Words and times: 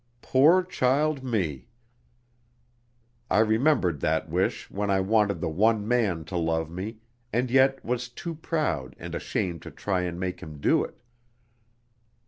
Poor 0.23 0.63
child 0.63 1.23
Me! 1.23 1.67
I 3.29 3.37
remembered 3.37 3.99
that 3.99 4.29
wish, 4.29 4.67
when 4.71 4.89
I 4.89 4.99
wanted 4.99 5.41
the 5.41 5.47
One 5.47 5.87
Man 5.87 6.25
to 6.25 6.37
love 6.37 6.71
me, 6.71 6.97
and 7.31 7.51
yet 7.51 7.85
was 7.85 8.09
too 8.09 8.33
proud 8.33 8.95
and 8.97 9.13
ashamed 9.13 9.61
to 9.61 9.69
try 9.69 10.01
and 10.01 10.19
make 10.19 10.39
him 10.39 10.57
do 10.59 10.83
it. 10.83 11.03